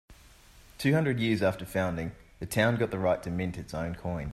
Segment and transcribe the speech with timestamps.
[0.79, 4.29] Two hundred years after founding, the town got the right to mint its own coin.